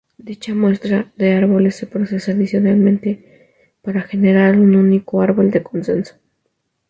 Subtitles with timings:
[0.17, 3.53] Dicha muestra de árboles se procesa adicionalmente,
[3.83, 6.15] para generar un único árbol de consenso.